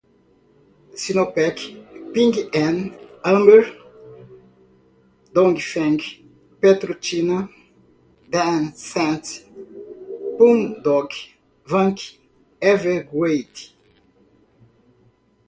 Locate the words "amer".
3.31-3.65